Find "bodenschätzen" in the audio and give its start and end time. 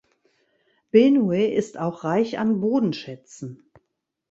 2.59-3.69